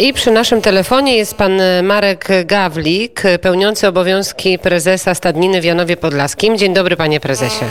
[0.00, 6.58] I przy naszym telefonie jest pan Marek Gawlik, pełniący obowiązki prezesa Stadniny w Janowie Podlaskim.
[6.58, 7.64] Dzień dobry panie prezesie.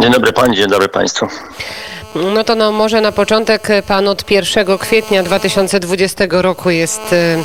[0.00, 1.26] Dzień dobry pani, dzień dobry państwu.
[2.34, 7.36] No to no, może na początek pan od 1 kwietnia 2020 roku jest e,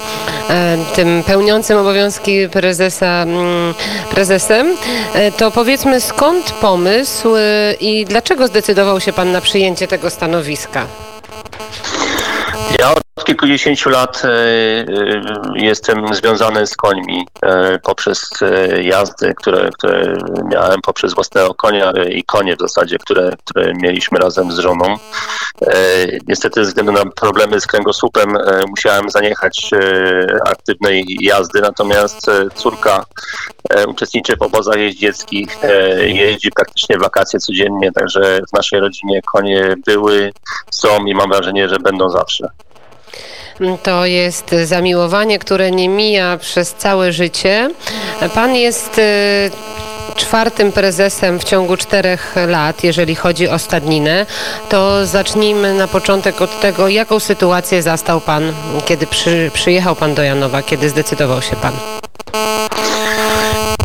[0.50, 3.74] e, tym pełniącym obowiązki prezesa, mm,
[4.12, 4.78] prezesem.
[5.14, 10.86] E, to powiedzmy skąd pomysł e, i dlaczego zdecydował się pan na przyjęcie tego stanowiska?
[12.80, 14.86] Ja od kilkudziesięciu lat e, e,
[15.56, 18.30] jestem związany z końmi e, poprzez
[18.82, 24.52] jazdy, które, które miałem poprzez własnego konia i konie w zasadzie, które, które mieliśmy razem
[24.52, 24.98] z żoną.
[25.62, 29.80] E, niestety ze względu na problemy z kręgosłupem e, musiałem zaniechać e,
[30.46, 32.26] aktywnej jazdy, natomiast
[32.56, 33.06] córka
[33.88, 35.58] uczestniczy w obozach jeździeckich,
[36.00, 40.32] jeździ praktycznie w wakacje codziennie, także w naszej rodzinie konie były,
[40.72, 42.48] są i mam wrażenie, że będą zawsze.
[43.84, 47.70] To jest zamiłowanie, które nie mija przez całe życie.
[48.34, 49.02] Pan jest
[50.18, 54.26] czwartym prezesem w ciągu czterech lat, jeżeli chodzi o stadninę.
[54.70, 58.54] To zacznijmy na początek od tego, jaką sytuację zastał pan,
[58.86, 61.74] kiedy przy, przyjechał pan do Janowa, kiedy zdecydował się pan.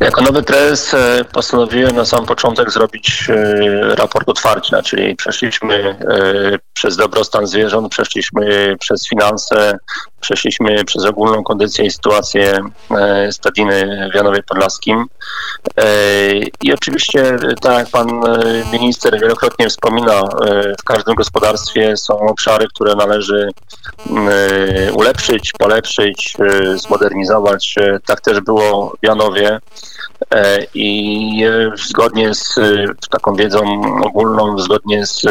[0.03, 6.58] Jako nowy prezes e, postanowiłem na sam początek zrobić e, raport otwarcia, czyli przeszliśmy e,
[6.72, 9.78] przez dobrostan zwierząt, przeszliśmy przez finanse,
[10.20, 12.58] przeszliśmy przez ogólną kondycję i sytuację
[12.91, 15.06] e, stadiny w Janowie Podlaskim.
[15.77, 15.84] E,
[16.62, 20.25] I oczywiście, e, tak jak pan e, minister wielokrotnie wspomina, e,
[20.80, 23.48] w każdym gospodarstwie są obszary, które należy
[24.11, 27.75] e, ulepszyć, polepszyć, e, zmodernizować.
[27.78, 29.58] E, Tak też było w Janowie.
[30.31, 35.23] E, I e, zgodnie z e, taką wiedzą ogólną, zgodnie z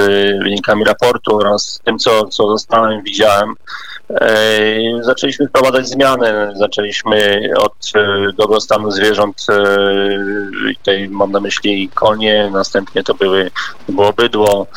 [0.44, 3.54] wynikami raportu oraz tym, co, co dostałem, widziałem,
[5.02, 6.52] zaczęliśmy wprowadzać zmiany.
[6.56, 7.74] Zaczęliśmy od
[8.36, 9.46] dobrostanu zwierząt,
[10.78, 13.52] tutaj mam na myśli konie, następnie to były
[13.90, 14.68] było bydło,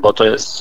[0.00, 0.60] bo to jest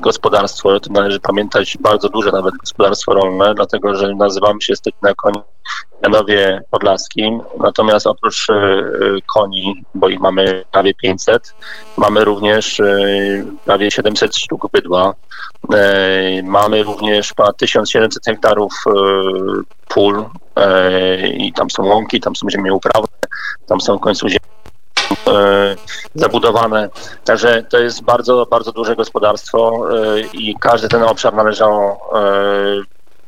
[0.00, 5.14] gospodarstwo, o tym należy pamiętać, bardzo duże nawet gospodarstwo rolne, dlatego że nazywamy się Stadina
[5.14, 5.61] Koni w
[6.02, 7.40] Janowie Podlaskim.
[7.58, 8.54] Natomiast oprócz e,
[9.34, 11.54] koni, bo ich mamy prawie 500,
[11.96, 12.96] mamy również e,
[13.64, 15.14] prawie 700 sztuk bydła.
[15.74, 18.72] E, Mamy również ponad 1700 hektarów
[19.88, 20.24] pól
[21.34, 23.18] i tam są łąki, tam są ziemie uprawne,
[23.66, 24.40] tam są w końcu ziemie
[26.14, 26.88] zabudowane.
[27.24, 29.86] Także to jest bardzo, bardzo duże gospodarstwo
[30.32, 32.10] i każdy ten obszar należało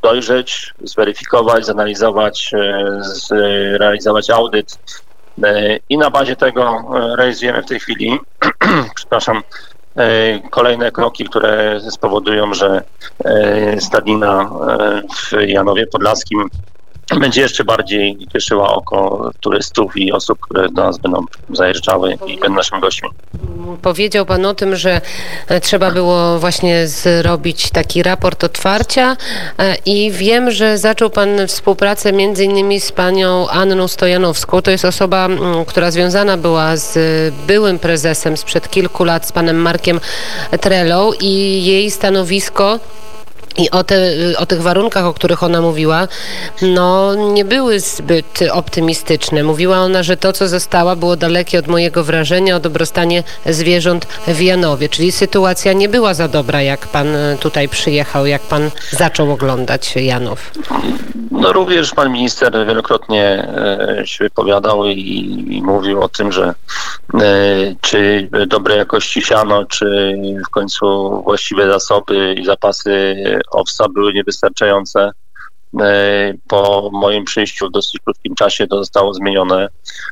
[0.04, 4.78] dojrzeć, zweryfikować, zanalizować, e, zrealizować audyt.
[5.44, 8.18] E, i na bazie tego e, realizujemy w tej chwili,
[8.96, 9.42] przepraszam,
[10.50, 12.82] kolejne kroki, które spowodują, że
[13.78, 14.50] stadnina
[15.16, 16.48] w Janowie Podlaskim
[17.20, 22.56] będzie jeszcze bardziej cieszyła oko turystów i osób, które do nas będą zajeżdżały i będą
[22.56, 23.08] naszymi gośćmi.
[23.82, 25.00] Powiedział Pan o tym, że
[25.48, 29.16] e, trzeba było właśnie zrobić taki raport otwarcia
[29.58, 34.62] e, i wiem, że zaczął Pan współpracę między innymi z panią Anną Stojanowską.
[34.62, 35.28] To jest osoba,
[35.66, 36.94] która związana była z
[37.46, 40.00] byłym prezesem sprzed kilku lat, z panem Markiem
[40.60, 42.78] Trelą i jej stanowisko
[43.56, 43.96] i o, te,
[44.38, 46.08] o tych warunkach, o których ona mówiła,
[46.62, 49.42] no nie były zbyt optymistyczne.
[49.42, 54.40] Mówiła ona, że to, co została, było dalekie od mojego wrażenia o dobrostanie zwierząt w
[54.40, 54.88] Janowie.
[54.88, 59.96] Czyli sytuacja nie była za dobra, jak pan e, tutaj przyjechał, jak pan zaczął oglądać
[59.96, 60.50] Janów.
[61.30, 63.48] No również pan minister wielokrotnie
[64.00, 66.54] e, się wypowiadał i, i mówił o tym, że
[67.14, 67.26] e,
[67.80, 70.16] czy dobrej jakości siano, czy
[70.46, 73.16] w końcu właściwe zasoby i zapasy
[73.50, 75.10] owsa były niewystarczające.
[75.80, 79.68] E, Po moim przyjściu w dosyć krótkim czasie to zostało zmienione.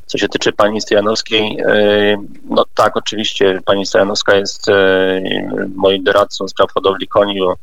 [0.06, 5.22] Co się tyczy pani Stojanowskiej, e, no tak, oczywiście pani Stojanowska jest e,
[5.74, 7.54] moim doradcą spraw hodowli koni, bo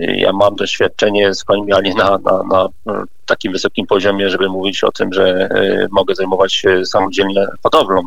[0.00, 4.84] ja mam doświadczenie z końmi, ale na, na, na e, takim wysokim poziomie, żeby mówić
[4.84, 8.02] o tym, że e, mogę zajmować się samodzielnie hodowlą.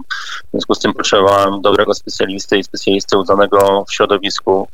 [0.48, 4.68] W związku z tym potrzebowałem dobrego specjalisty i specjalisty uznanego w środowisku,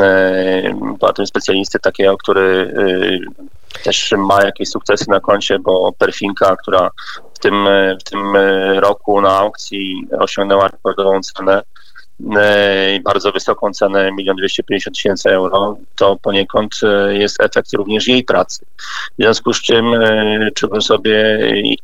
[0.00, 2.74] e, poza tym specjalisty takiego, który
[3.76, 6.90] e, też ma jakieś sukcesy na koncie, bo Perfinka, która
[7.34, 11.62] w tym, e, w tym e, roku na aukcji osiągnęła rekordową cenę, e,
[13.04, 18.64] bardzo wysoką cenę 1 250 tysięcy euro, to poniekąd e, jest efekt również jej pracy.
[19.18, 19.84] W związku z czym
[20.54, 21.12] czułem sobie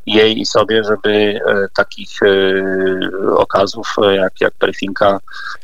[0.06, 1.40] jej i sobie, żeby
[1.76, 2.10] takich
[3.36, 5.18] okazów jak, jak Perfinka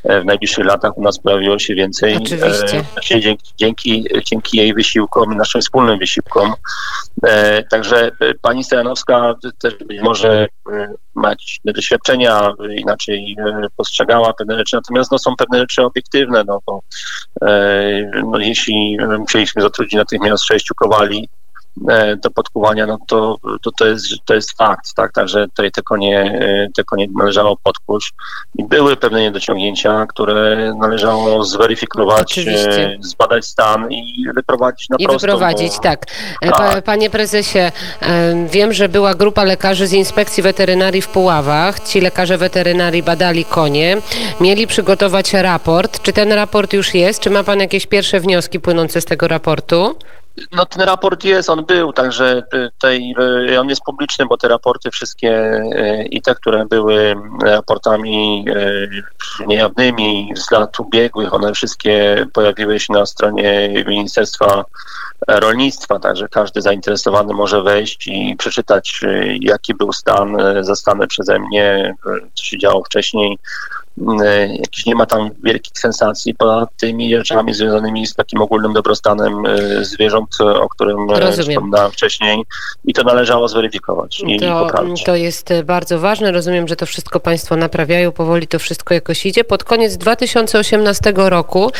[0.05, 2.17] w najbliższych latach u nas pojawiło się więcej.
[2.17, 2.85] Oczywiście.
[3.21, 6.53] Dzięki, dzięki, dzięki jej wysiłkom, naszym wspólnym wysiłkom.
[7.71, 8.11] Także
[8.43, 10.49] pani Stojanowska też może
[11.15, 13.37] ma jakieś doświadczenia, inaczej
[13.77, 16.81] postrzegała pewne rzeczy, natomiast no, są pewne rzeczy obiektywne, no bo
[17.43, 21.42] e, no, jeśli musieliśmy zatrudnić natychmiast sześciu kowali, E,
[22.23, 26.21] do podkuwania, no to, to, to, jest, to jest fakt, tak, także tutaj te konie,
[26.21, 28.13] e, te konie należało podkuć
[28.59, 32.99] i były pewne niedociągnięcia, które należało zweryfikować, e, Oczywiście.
[33.01, 35.83] zbadać stan i wyprowadzić na I prostą, wyprowadzić, bo...
[35.83, 36.07] tak.
[36.41, 36.85] tak.
[36.85, 37.73] Panie prezesie,
[38.51, 41.81] wiem, że była grupa lekarzy z inspekcji weterynarii w Puławach.
[41.81, 43.97] Ci lekarze weterynarii badali konie,
[44.41, 46.03] mieli przygotować raport.
[46.03, 47.21] Czy ten raport już jest?
[47.21, 49.97] Czy ma pan jakieś pierwsze wnioski płynące z tego raportu?
[50.53, 53.15] No ten raport jest, on był, także tutaj
[53.61, 58.45] on jest publiczny, bo te raporty wszystkie e, i te, które były raportami
[59.47, 64.65] niejawnymi z lat ubiegłych, one wszystkie pojawiły się na stronie Ministerstwa
[65.29, 69.01] Rolnictwa, także każdy zainteresowany może wejść i przeczytać,
[69.41, 71.95] jaki był stan zastany przeze mnie,
[72.35, 73.39] co się działo wcześniej
[74.59, 79.85] jakiś nie ma tam wielkich sensacji poza tymi rzeczami związanymi z takim ogólnym dobrostanem e,
[79.85, 82.43] zwierząt, o którym e, wspomniałem wcześniej
[82.85, 85.05] i to należało zweryfikować i to, poprawić.
[85.05, 86.33] To jest bardzo ważne.
[86.33, 89.45] Rozumiem, że to wszystko Państwo naprawiają, powoli to wszystko jakoś idzie.
[89.45, 91.71] Pod koniec 2018 roku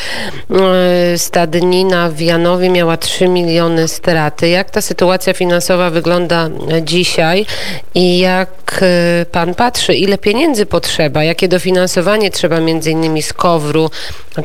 [1.17, 4.49] stadnina w Janowie miała 3 miliony straty.
[4.49, 6.51] Jak ta sytuacja finansowa wygląda
[6.83, 7.47] dzisiaj
[7.95, 8.85] i jak
[9.33, 12.61] Pan patrzy, ile pieniędzy potrzeba, jakie dofinansowanie dofinansowanie trzeba
[12.91, 13.91] innymi z KOWR-u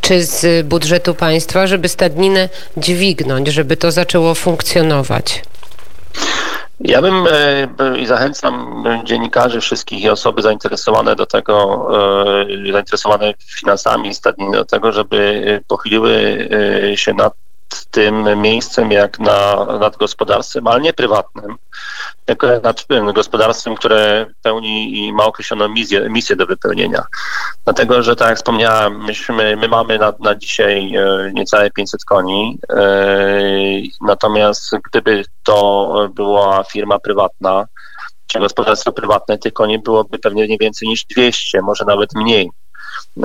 [0.01, 5.41] czy z budżetu państwa, żeby stadninę dźwignąć, żeby to zaczęło funkcjonować?
[6.79, 11.87] Ja bym e, i zachęcam dziennikarzy wszystkich i osoby zainteresowane do tego,
[12.67, 16.47] e, zainteresowane finansami stadniny do tego, żeby pochyliły
[16.91, 17.33] e, się nad
[17.97, 21.55] tym miejscem jak na, nad gospodarstwem, ale nie prywatnym,
[22.25, 27.03] tylko nad gospodarstwem, które pełni i ma określoną misję, misję do wypełnienia.
[27.65, 32.59] Dlatego, że tak jak wspomniałem, myśmy, my mamy na, na dzisiaj e, niecałe 500 koni,
[32.69, 32.81] e,
[34.01, 37.65] natomiast gdyby to była firma prywatna,
[38.27, 42.49] czy gospodarstwo prywatne, tych koni byłoby pewnie nie więcej niż 200, może nawet mniej.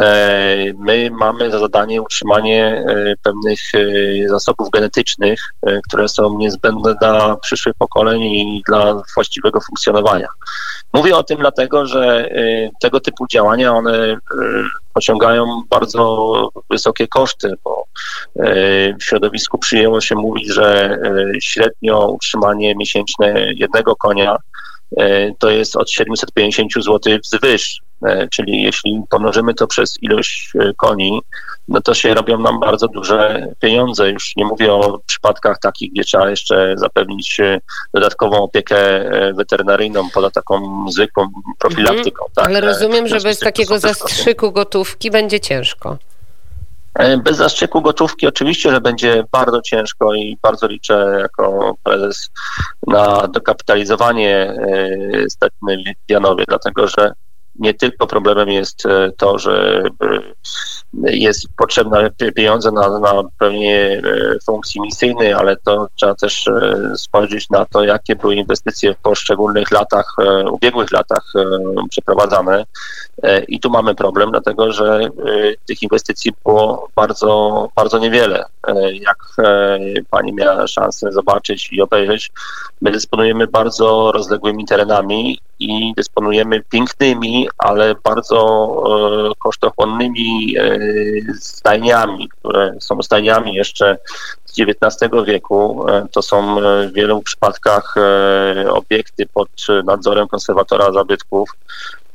[0.00, 5.40] E, my mamy za zadanie utrzymanie e, pewnych e, zasobów genetycznych,
[5.88, 10.28] które są niezbędne dla przyszłych pokoleń i dla właściwego funkcjonowania.
[10.92, 12.30] Mówię o tym dlatego, że
[12.80, 14.16] tego typu działania one
[14.94, 17.84] osiągają bardzo wysokie koszty, bo
[19.00, 20.98] w środowisku przyjęło się mówić, że
[21.40, 24.36] średnio utrzymanie miesięczne jednego konia
[25.38, 27.82] to jest od 750 zł wzwyż.
[28.06, 31.20] E, czyli jeśli pomnożymy to przez ilość e, koni,
[31.68, 34.10] no to się robią nam bardzo duże pieniądze.
[34.10, 37.60] Już nie mówię o przypadkach takich, gdzie trzeba jeszcze zapewnić e,
[37.94, 38.76] dodatkową opiekę
[39.36, 41.28] weterynaryjną poza taką zwykłą
[41.58, 42.24] profilaktyką.
[42.24, 42.34] Mhm.
[42.34, 42.46] Tak?
[42.46, 45.98] Ale rozumiem, że bez takiego zastrzyku gotówki będzie ciężko.
[47.24, 52.30] Bez zastrzyku gotówki oczywiście, że będzie bardzo ciężko i bardzo liczę jako prezes
[52.92, 54.54] na dokapitalizowanie
[55.28, 57.12] Stadniny Janowie, dlatego że
[57.54, 59.82] nie tylko problemem jest e, to, że
[61.04, 66.48] e, jest potrzebne pieniądze na, na pełnienie e, funkcji misyjnej, ale to trzeba też
[66.96, 70.14] spojrzeć na to, jakie były inwestycje w poszczególnych latach,
[70.50, 71.32] ubiegłych latach
[71.90, 72.64] przeprowadzane.
[73.48, 75.08] I tu mamy problem, dlatego że
[75.66, 78.44] tych inwestycji było bardzo, bardzo niewiele.
[78.92, 79.18] Jak
[80.10, 82.30] pani miała szansę zobaczyć i obejrzeć,
[82.80, 88.38] my dysponujemy bardzo rozległymi terenami i dysponujemy pięknymi, ale bardzo
[89.30, 90.78] e, kosztochłonnymi e,
[91.40, 93.98] stajniami, które są stajniami jeszcze
[94.44, 95.86] z XIX wieku.
[95.88, 96.56] E, to są
[96.90, 97.94] w wielu przypadkach
[98.70, 99.48] obiekty pod
[99.84, 101.50] nadzorem konserwatora zabytków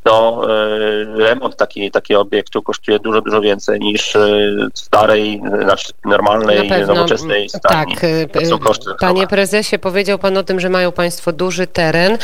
[0.07, 4.29] to e, remont takiej, takiego obiektu kosztuje dużo, dużo więcej niż e,
[4.73, 7.95] starej, znaczy normalnej, nowoczesnej stani.
[7.95, 8.27] Tak, e,
[8.99, 12.17] panie prezesie, powiedział pan o tym, że mają państwo duży teren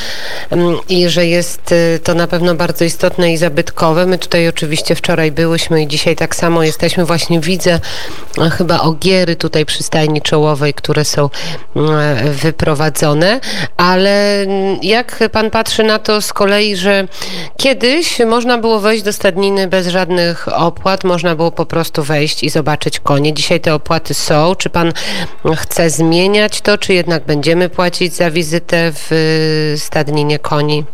[0.50, 1.74] mm, i że jest
[2.04, 4.06] to na pewno bardzo istotne i zabytkowe.
[4.06, 7.06] My tutaj oczywiście wczoraj byłyśmy i dzisiaj tak samo jesteśmy.
[7.06, 7.80] Właśnie widzę
[8.58, 11.30] chyba ogiery tutaj przy stajni czołowej, które są
[12.26, 13.40] wyprowadzone,
[13.78, 17.08] ale mm, jak pan patrzy na to z kolei, że
[17.58, 22.44] kiedy Kiedyś można było wejść do stadniny bez żadnych opłat, można było po prostu wejść
[22.44, 23.34] i zobaczyć konie.
[23.34, 24.56] Dzisiaj te opłaty są.
[24.56, 24.92] Czy pan
[25.56, 29.10] chce zmieniać to, czy jednak będziemy płacić za wizytę w
[29.78, 30.86] stadninie koni?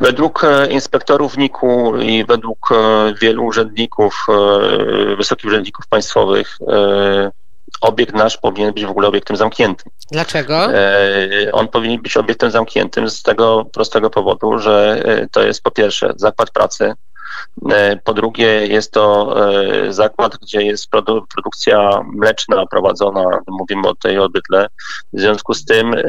[0.00, 6.58] Według e, inspektorów NIK-u i według e, wielu urzędników, e, wysokich urzędników państwowych,
[7.80, 9.92] obiekt nasz powinien być w ogóle obiektem zamkniętym.
[10.12, 10.68] Dlaczego?
[11.52, 16.50] On powinien być obiektem zamkniętym z tego prostego powodu, że to jest po pierwsze zakład
[16.50, 16.94] pracy,
[17.70, 23.94] E, po drugie, jest to e, zakład, gdzie jest produ produkcja mleczna prowadzona, mówimy o
[23.94, 24.66] tej obydle.
[25.12, 26.02] W związku z tym, e,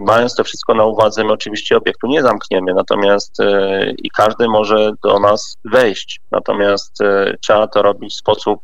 [0.00, 3.36] mając to wszystko na uwadze, my oczywiście obiektu nie zamkniemy, natomiast
[3.98, 6.20] i każdy może do nas wejść.
[6.30, 6.98] Natomiast
[7.40, 8.60] trzeba to robić w sposób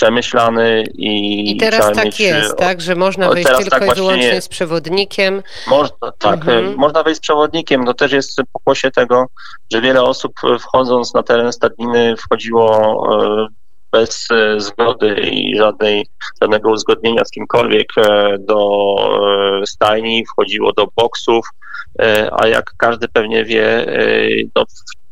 [0.00, 1.50] przemyślany i.
[1.50, 5.42] I teraz tak mieć, jest, tak, że można wejść tylko tak i wyłącznie z przewodnikiem.
[5.66, 6.76] Można, tak, mhm.
[6.76, 7.84] można wejść z przewodnikiem.
[7.84, 9.26] To też jest pokłosie tego,
[9.72, 12.68] że wiele osób wchodząc na teren stadniny wchodziło
[13.14, 13.46] e,
[13.92, 16.06] bez e, zgody i żadnej,
[16.42, 18.94] żadnego uzgodnienia z kimkolwiek e, do
[19.66, 21.46] stajni, wchodziło do boksów,
[22.32, 23.86] a jak każdy pewnie wie,
[24.56, 24.64] no,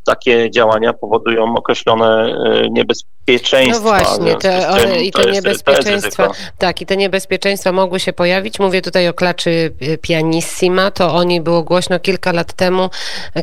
[0.08, 3.76] takie działania powodują określone e, niebezpieczeństwa.
[3.76, 8.58] No właśnie, te, one, i te jest, niebezpieczeństwa, tak, i te niebezpieczeństwa mogły się pojawić.
[8.58, 12.90] Mówię tutaj o klaczy e, Pianissima, to o niej było głośno kilka lat temu,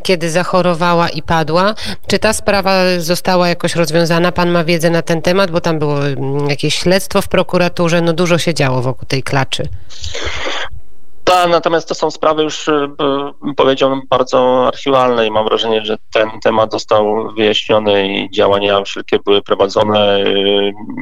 [0.03, 1.75] kiedy zachorowała i padła.
[2.07, 4.31] Czy ta sprawa została jakoś rozwiązana?
[4.31, 8.13] Pan ma wiedzę na ten temat, bo tam było mm, jakieś śledztwo w prokuraturze, no
[8.13, 9.67] dużo się działo wokół tej klaczy.
[11.25, 12.87] Ta, natomiast to są sprawy już, e,
[13.57, 19.41] powiedziałbym, bardzo archiwalne i mam wrażenie, że ten temat został wyjaśniony i działania wszelkie były
[19.41, 20.23] prowadzone e,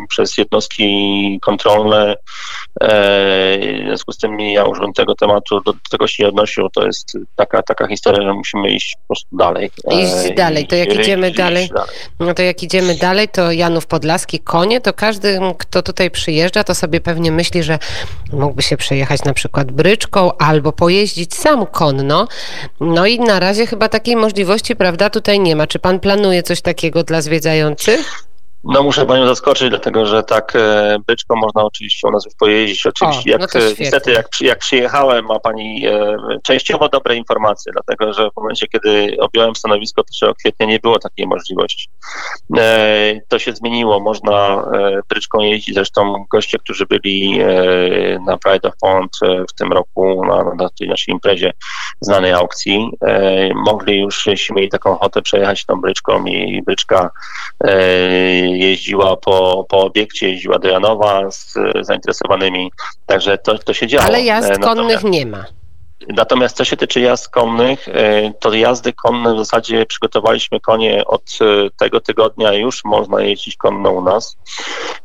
[0.09, 2.15] przez jednostki kontrolne.
[2.81, 2.87] E,
[3.83, 6.69] w związku z tym ja już bym tego tematu, do tego się nie odnosił.
[6.69, 9.71] To jest taka, taka historia, że musimy iść po prostu dalej.
[9.91, 10.67] Iść dalej.
[10.67, 11.89] To jak idziemy dalej, dalej,
[12.19, 16.75] no to jak idziemy dalej, to Janów Podlaski, konie, to każdy, kto tutaj przyjeżdża, to
[16.75, 17.79] sobie pewnie myśli, że
[18.33, 22.27] mógłby się przejechać na przykład bryczką, albo pojeździć sam konno.
[22.79, 25.67] No i na razie chyba takiej możliwości, prawda, tutaj nie ma.
[25.67, 28.32] Czy pan planuje coś takiego dla zwiedzających?
[28.63, 32.87] No muszę panią zaskoczyć, dlatego że tak e, byczką można oczywiście u nas już pojeździć.
[32.87, 37.71] Oczywiście, o, no jak, e, niestety jak, jak przyjechałem, ma pani e, częściowo dobre informacje,
[37.71, 41.89] dlatego że w momencie, kiedy objąłem stanowisko 1 kwietnia nie było takiej możliwości.
[42.57, 47.45] E, to się zmieniło, można e, bryczką jeździć, zresztą goście, którzy byli e,
[48.25, 49.11] na Pride of Pond
[49.49, 51.53] w tym roku, na, na tej naszej imprezie
[52.01, 52.89] znanej aukcji,
[53.65, 57.09] mogli już, jeśli mieli taką ochotę, przejechać tą bryczką i bryczka
[58.57, 62.71] jeździła po, po obiekcie, jeździła do Janowa z zainteresowanymi,
[63.05, 64.05] także to, to się działo.
[64.05, 65.45] Ale jazd e, konnych nie ma.
[66.07, 71.23] Natomiast co się tyczy jazd konnych, e, to jazdy konne w zasadzie przygotowaliśmy konie od
[71.41, 74.37] e, tego tygodnia, już można jeździć konno u nas.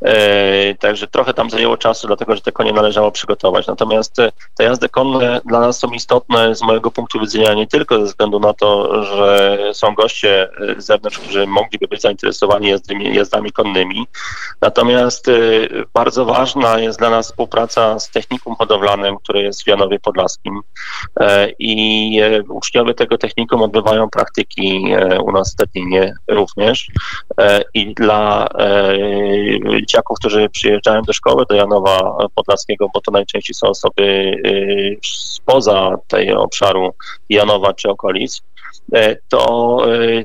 [0.02, 3.66] E, także trochę tam zajęło czasu, dlatego że te konie należało przygotować.
[3.66, 4.16] Natomiast
[4.56, 8.40] te jazdy konne dla nas są istotne z mojego punktu widzenia nie tylko ze względu
[8.40, 14.06] na to, że są goście z zewnątrz, którzy mogliby być zainteresowani jazdami, jazdami konnymi.
[14.60, 15.26] Natomiast
[15.94, 20.60] bardzo ważna jest dla nas współpraca z technikum hodowlanym, które jest w Janowie Podlaskim.
[21.20, 26.90] E, i e, uczniowie tego technikum odbywają praktyki e, u nas w Stadninie również
[27.74, 28.48] i dla
[29.80, 34.34] dzieciaków, którzy przyjeżdżają do szkoły do Janowa Podlaskiego, bo to najczęściej są osoby
[35.04, 36.94] spoza tego obszaru
[37.28, 38.42] Janowa czy okolic,
[39.28, 39.78] to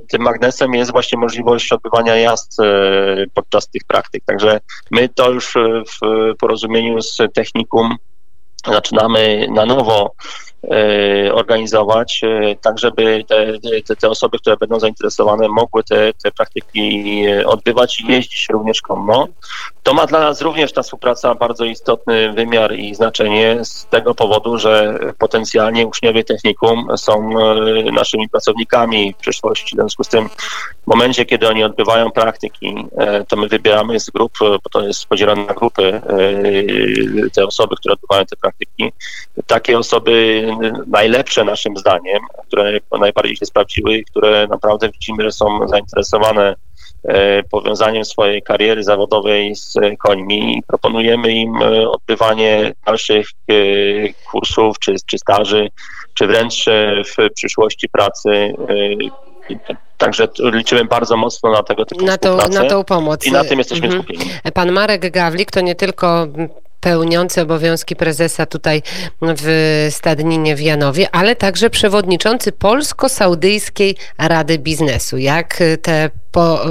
[0.10, 2.58] tym magnesem jest właśnie możliwość odbywania jazd
[3.34, 4.24] podczas tych praktyk.
[4.26, 4.60] Także
[4.92, 5.54] my to już
[6.02, 7.96] w porozumieniu z technikum
[8.68, 10.12] zaczynamy na nowo
[11.34, 17.26] organizować, e, tak żeby te, te, te, osoby, które będą zainteresowane, mogły te, te praktyki
[17.46, 19.28] odbywać i jeździć również konno.
[19.84, 24.58] To ma dla nas również ta współpraca bardzo istotny wymiar i znaczenie z tego powodu,
[24.58, 29.76] że potencjalnie uczniowie technikum są e, naszymi pracownikami w przyszłości.
[29.76, 30.30] W związku z tym
[30.84, 32.86] w momencie, kiedy oni odbywają praktyki,
[33.28, 36.02] to my wybieramy z grup, bo to jest podzielone na grupy,
[37.34, 38.92] te osoby, które odbywają te praktyki.
[39.48, 40.44] Takie osoby
[40.88, 46.56] najlepsze naszym zdaniem, które najbardziej się sprawdziły i które naprawdę widzimy, że są zainteresowane
[47.04, 50.64] e, powiązaniem swojej kariery zawodowej z końmi.
[50.68, 53.54] Proponujemy im e, odbywanie dalszych e,
[54.32, 55.70] kursów czy, czy staży,
[56.14, 56.66] czy wręcz
[57.06, 58.54] w przyszłości pracy
[59.98, 63.28] Także liczymy bardzo mocno na tego typu na tą, na tą pomoc.
[63.28, 64.04] I na tym jesteśmy mhm.
[64.04, 64.32] skupieni.
[64.54, 66.28] Pan Marek Gawlik to nie tylko
[66.84, 68.82] pełniący obowiązki prezesa tutaj
[69.22, 75.18] w Stadninie w Janowie, ale także przewodniczący Polsko-Saudyjskiej Rady Biznesu.
[75.18, 76.66] Jak te, po,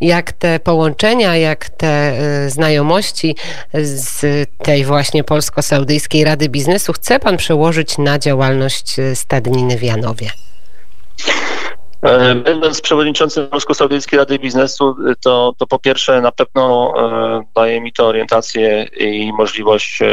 [0.00, 3.36] jak te połączenia, jak te y, znajomości
[3.74, 10.30] z tej właśnie Polsko-Saudyjskiej Rady Biznesu chce pan przełożyć na działalność Stadniny w Janowie?
[12.04, 17.92] E, będąc przewodniczącym Polsko-Saudyjskiej Rady Biznesu, to, to po pierwsze na pewno e, daje mi
[17.92, 20.08] to orientację i możliwość e,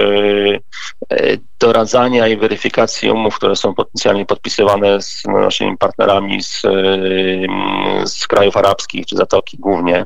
[1.59, 6.61] doradzania i weryfikacji umów, które są potencjalnie podpisywane z naszymi partnerami z,
[8.05, 10.05] z krajów arabskich czy Zatoki głównie.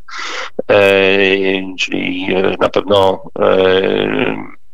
[1.79, 2.27] Czyli
[2.59, 3.23] na pewno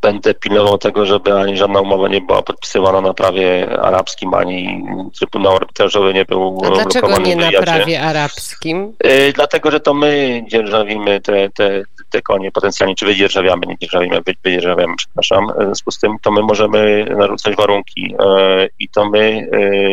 [0.01, 4.83] będę pilnował tego, żeby ani żadna umowa nie była podpisywana na prawie arabskim, ani
[5.19, 8.93] Trybunał Arbitrażowy nie był A dlaczego nie na prawie arabskim?
[9.03, 14.21] Yy, dlatego, że to my dzierżawimy te, te, te konie potencjalnie, czy wydzierżawiamy, nie dzierżawimy,
[14.43, 15.47] wydzierżawiamy, przepraszam.
[15.59, 19.47] W związku z tym to my możemy narzucać warunki yy, i to my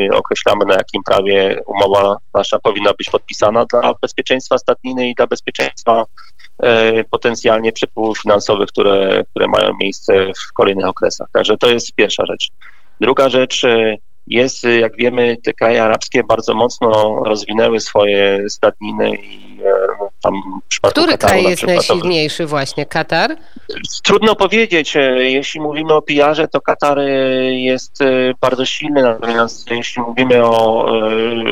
[0.09, 5.27] yy, określamy, na jakim prawie umowa nasza powinna być podpisana dla bezpieczeństwa stadniny i dla
[5.27, 6.05] bezpieczeństwa
[7.11, 11.29] potencjalnie przepływów finansowych, które, które mają miejsce w kolejnych okresach.
[11.33, 12.49] Także to jest pierwsza rzecz.
[13.01, 13.97] Druga rzecz, e,
[14.27, 19.59] jest, jak wiemy, te kraje arabskie bardzo mocno rozwinęły swoje stadniny i
[20.25, 20.31] e,
[20.91, 22.87] Który Kataru, kraj jest najsilniejszy właśnie?
[22.87, 23.37] Katar?
[24.03, 24.95] Trudno powiedzieć.
[25.17, 26.99] Jeśli mówimy o PR-ze, to Katar
[27.51, 27.99] jest
[28.41, 30.87] bardzo silny, natomiast jeśli mówimy o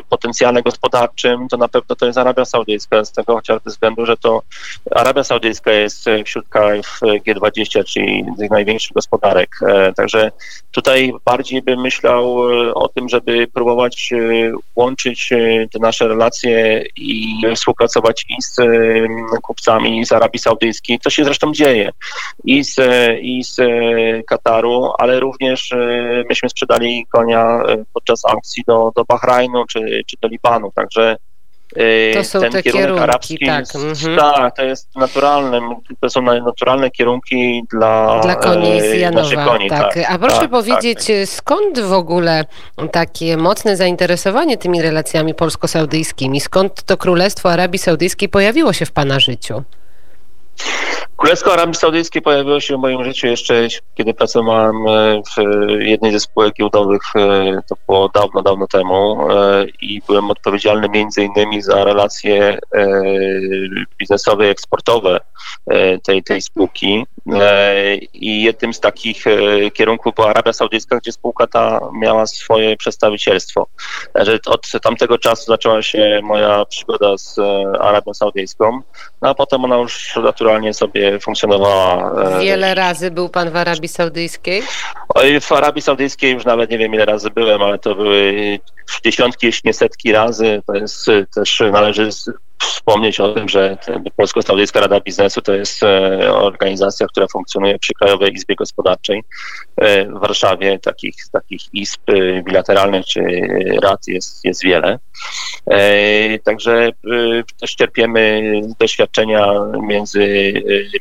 [0.08, 4.42] potencjale gospodarczym, to na pewno to jest Arabia Saudyjska, z tego chociażby względu, że to
[4.90, 9.60] Arabia Saudyjska jest wśród krajów G20, czyli tych największych gospodarek.
[9.96, 10.30] Także
[10.72, 12.36] tutaj bardziej bym myślał
[12.74, 19.06] o tym, żeby próbować e, łączyć e, te nasze relacje i współpracować i z e,
[19.42, 21.90] kupcami z Arabii Saudyjskiej, co się zresztą dzieje,
[22.44, 22.76] i z,
[23.20, 23.56] i z
[24.26, 25.74] Kataru, ale również
[26.28, 31.16] myśmy sprzedali konia podczas akcji do, do Bahrajnu czy, czy do Libanu, także
[32.14, 33.46] to są ten te kierunek kierunki, arabski.
[33.46, 34.16] Tak, mhm.
[34.16, 35.60] tak, to jest naturalne,
[36.00, 39.44] to są naturalne kierunki dla, dla koni z y, Janowa.
[39.44, 39.94] Koni, tak.
[39.94, 40.10] tak.
[40.10, 41.28] A proszę tak, powiedzieć, tak.
[41.28, 42.44] skąd w ogóle
[42.92, 46.40] takie mocne zainteresowanie tymi relacjami polsko-saudyjskimi?
[46.40, 49.62] Skąd to Królestwo Arabii Saudyjskiej pojawiło się w Pana życiu?
[51.16, 55.42] Królestwo Arabii Saudyjskiej pojawiło się w moim życiu jeszcze, kiedy pracowałem e, w
[55.80, 61.22] jednej ze spółek giełdowych, e, to było dawno, dawno temu e, i byłem odpowiedzialny między
[61.22, 62.58] innymi za relacje
[63.98, 65.20] biznesowe i eksportowe
[66.02, 67.06] tej, tej spółki
[68.14, 69.24] i jednym z takich
[69.72, 73.66] kierunków była Arabia Saudyjska, gdzie spółka ta miała swoje przedstawicielstwo.
[74.12, 77.38] Także od tamtego czasu zaczęła się moja przygoda z
[77.80, 78.80] Arabią Saudyjską,
[79.22, 82.12] no a potem ona już naturalnie sobie funkcjonowała.
[82.22, 84.62] E, Wiele razy był pan w Arabii Saudyjskiej?
[85.40, 88.58] W Arabii Saudyjskiej już nawet nie wiem ile razy byłem, ale to były
[89.04, 90.62] dziesiątki, jeśli nie setki razy.
[90.66, 92.08] To jest też należy
[92.62, 93.76] wspomnieć o tym, że
[94.16, 99.22] Polsko-Saudyjska Rada Biznesu to jest e, organizacja, która funkcjonuje przy Krajowej Izbie Gospodarczej
[99.76, 100.78] e, w Warszawie.
[100.78, 102.00] Takich, takich izb
[102.44, 103.20] bilateralnych czy
[103.82, 104.98] rad jest, jest wiele.
[105.70, 106.90] E, także
[107.60, 108.42] też czerpiemy
[108.78, 109.46] doświadczenia
[109.82, 110.52] między,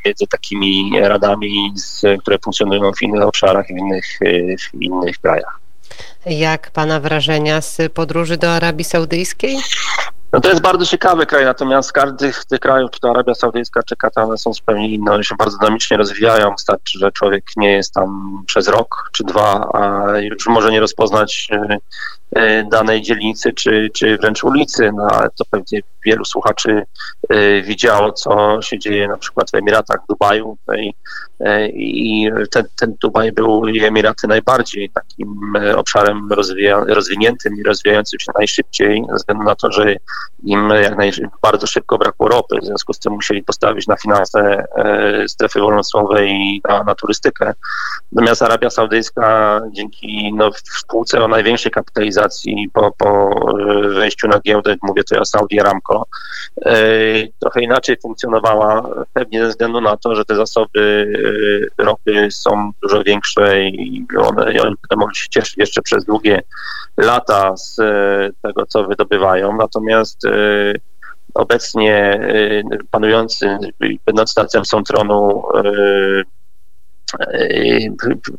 [0.05, 1.73] między takimi radami,
[2.19, 4.05] które funkcjonują w innych obszarach, w innych,
[4.73, 5.59] w innych krajach.
[6.25, 9.57] Jak Pana wrażenia z podróży do Arabii Saudyjskiej?
[10.35, 13.83] No to jest bardzo ciekawy kraj, natomiast każdy z tych krajów, czy to Arabia Saudyjska,
[13.83, 17.93] czy Katar, są zupełnie inne, one się bardzo dynamicznie rozwijają, wystarczy, że człowiek nie jest
[17.93, 21.77] tam przez rok czy dwa, a już może nie rozpoznać e,
[22.31, 26.83] e, danej dzielnicy, czy, czy wręcz ulicy, no ale to pewnie wielu słuchaczy
[27.29, 30.57] e, widziało, co się dzieje na przykład w Emiratach, w Dubaju
[31.73, 38.31] i ten, ten Dubaj był i Emiraty najbardziej takim obszarem rozwija, rozwiniętym i rozwijającym się
[38.37, 39.95] najszybciej, ze względu na to, że
[40.43, 41.11] im jak naj,
[41.41, 46.25] bardzo szybko brakło ropy, w związku z tym musieli postawić na finanse e, strefy wolnocłowe
[46.25, 47.53] i na, na turystykę.
[48.11, 54.75] Natomiast Arabia Saudyjska dzięki no, spółce o największej kapitalizacji po, po e, wejściu na giełdę,
[54.81, 56.05] mówię tutaj o Saudi Aramco,
[56.65, 56.75] e,
[57.39, 61.13] trochę inaczej funkcjonowała, pewnie ze względu na to, że te zasoby
[61.77, 66.41] ropy są dużo większe i one, i oni mogli się cieszyć jeszcze przez długie
[66.97, 67.75] lata z
[68.41, 69.57] tego, co wydobywają.
[69.57, 70.14] Natomiast
[71.33, 72.19] obecnie
[72.91, 73.57] panujący,
[74.05, 75.43] będąc stacją tronu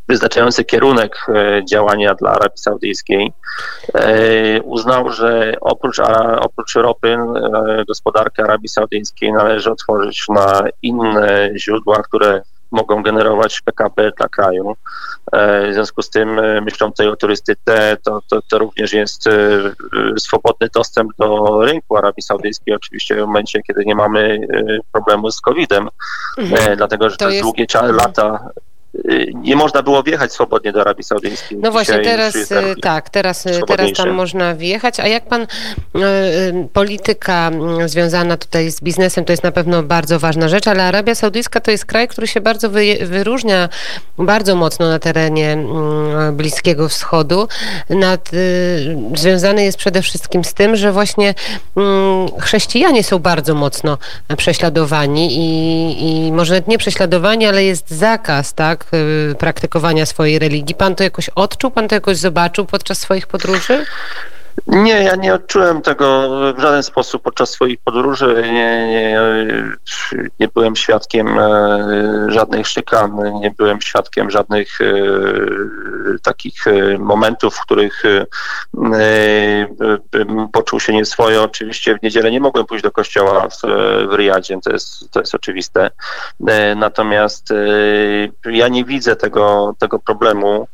[0.09, 1.27] wyznaczający kierunek
[1.71, 3.33] działania dla Arabii Saudyjskiej,
[4.65, 5.99] uznał, że oprócz,
[6.41, 7.17] oprócz ropy
[7.89, 14.77] gospodarkę Arabii Saudyjskiej należy otworzyć na inne źródła, które mogą generować PKB dla kraju.
[15.33, 19.25] W związku z tym myślą tutaj o turystyce, to, to, to również jest
[20.19, 24.41] swobodny dostęp do rynku Arabii Saudyjskiej, oczywiście w momencie, kiedy nie mamy
[24.93, 25.89] problemu z COVID-em,
[26.39, 26.77] mhm.
[26.77, 27.43] dlatego że to, to jest...
[27.43, 28.51] długie lata
[29.35, 31.59] nie można było wjechać swobodnie do Arabii Saudyjskiej.
[31.63, 35.01] No właśnie, teraz y, tak, teraz, y, teraz tam można wjechać.
[35.01, 35.47] A jak pan,
[36.73, 41.15] polityka mm, związana tutaj z biznesem to jest na pewno bardzo ważna rzecz, ale Arabia
[41.15, 43.69] Saudyjska to jest kraj, który się bardzo wyróżnia
[44.19, 47.49] bardzo mocno na terenie mm, Bliskiego Wschodu.
[47.91, 48.31] Nad,
[49.15, 51.35] związany jest przede wszystkim z tym, że właśnie
[51.77, 53.99] mm, chrześcijanie są bardzo mocno
[54.37, 60.75] prześladowani i, i może nie prześladowani, ale jest zakaz, tak, Y, praktykowania swojej religii.
[60.75, 63.85] Pan to jakoś odczuł, pan to jakoś zobaczył podczas swoich podróży?
[64.67, 68.43] Nie, ja nie odczułem tego w żaden sposób podczas swoich podróży.
[68.53, 69.21] Nie, nie,
[70.41, 74.95] nie byłem świadkiem e, żadnych szykan, nie byłem świadkiem żadnych e,
[76.23, 78.03] takich e, momentów, w których
[80.11, 81.43] bym poczuł się nieswojo.
[81.43, 83.61] Oczywiście w niedzielę nie mogłem pójść do kościoła w,
[84.11, 85.91] w Riyadzie, to jest, to jest oczywiste.
[86.77, 87.53] Natomiast
[88.45, 90.69] ja nie widzę tego, tego problemu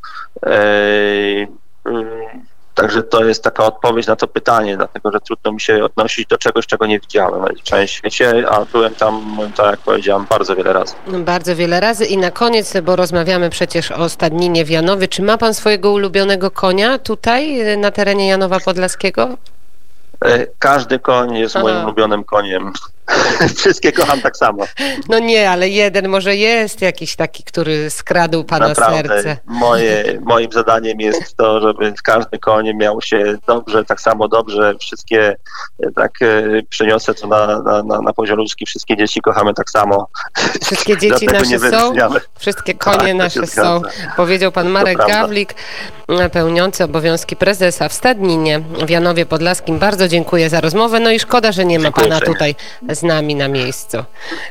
[2.75, 6.39] Także to jest taka odpowiedź na to pytanie, dlatego że trudno mi się odnosić do
[6.39, 10.73] czegoś, czego nie widziałem w całym świecie, a byłem tam, tak jak powiedziałam, bardzo wiele
[10.73, 10.95] razy.
[11.07, 15.39] Bardzo wiele razy i na koniec, bo rozmawiamy przecież o stadninie w Janowie, czy ma
[15.39, 19.29] pan swojego ulubionego konia tutaj na terenie Janowa Podlaskiego?
[20.25, 21.65] E, każdy koń jest Aha.
[21.65, 22.73] moim ulubionym koniem.
[23.59, 24.65] Wszystkie kocham tak samo.
[25.09, 29.37] No nie, ale jeden może jest jakiś taki, który skradł pana Naprawdę, serce.
[29.47, 34.75] Moje, moim zadaniem jest to, żeby każdy koń miał się dobrze, tak samo dobrze.
[34.81, 35.37] Wszystkie,
[35.95, 40.09] tak e, przeniosę to na, na, na, na poziom ludzki, wszystkie dzieci kochamy tak samo.
[40.65, 41.93] Wszystkie dzieci nasze są,
[42.39, 43.83] wszystkie konie tak, nasze są.
[44.17, 45.55] Powiedział pan Marek Gawlik,
[46.33, 49.79] pełniący obowiązki prezesa w Stadninie w Janowie Podlaskim.
[49.79, 51.01] Bardzo dziękuję za rozmowę.
[51.01, 52.55] No i szkoda, że nie ma dziękuję pana tutaj
[52.89, 54.05] z nami na miejscu.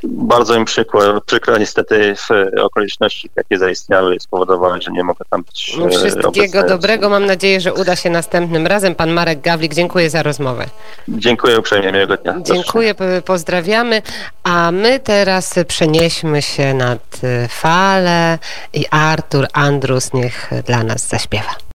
[0.03, 2.29] Bardzo mi przykro, przykro niestety w
[2.61, 6.67] okoliczności, jakie zaistniały, spowodowały, że nie mogę tam być no, Wszystkiego obecny.
[6.67, 7.09] dobrego.
[7.09, 8.95] Mam nadzieję, że uda się następnym razem.
[8.95, 10.65] Pan Marek Gawlik, dziękuję za rozmowę.
[11.07, 12.35] Dziękuję uprzejmie, miłego dnia.
[12.41, 12.95] Dziękuję,
[13.25, 14.01] pozdrawiamy.
[14.43, 18.39] A my teraz przenieśmy się nad falę
[18.73, 21.61] i Artur Andrus niech dla nas zaśpiewa.